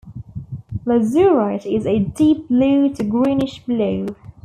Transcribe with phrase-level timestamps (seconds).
[0.83, 4.07] Lazurite is a deep blue to greenish blue.